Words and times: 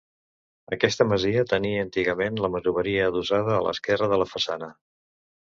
Aquesta 0.77 1.05
masia 1.09 1.43
tenia 1.51 1.83
antigament 1.87 2.41
la 2.45 2.51
masoveria 2.55 3.05
adossada 3.13 3.55
a 3.59 3.63
l'esquerra 3.69 4.11
de 4.15 4.21
la 4.23 4.31
façana. 4.35 4.73